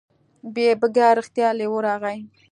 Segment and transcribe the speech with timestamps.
[0.53, 2.19] بیا رښتیا لیوه راغی.